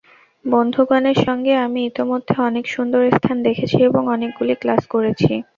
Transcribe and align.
বন্ধুগণের 0.45 1.17
সঙ্গে 1.25 1.53
আমি 1.65 1.79
ইতোমধ্যে 1.85 2.35
অনেক 2.49 2.65
সুন্দর 2.67 3.01
স্থান 3.11 3.37
দেখেছি 3.47 3.77
এবং 3.89 4.01
অনেকগুলি 4.15 4.53
ক্লাস 4.61 4.81
করেছি। 4.93 5.31